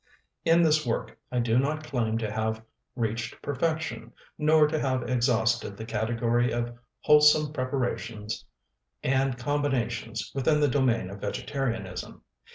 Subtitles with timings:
[0.45, 2.63] In this work I do not claim to have
[2.95, 8.43] reached perfection, nor to have exhausted the category of wholesome preparations
[9.03, 12.23] and combinations within the domain of vegetarianism.